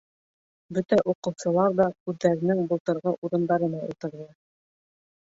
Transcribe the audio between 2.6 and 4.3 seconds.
былтырғы урындарына ултырҙы.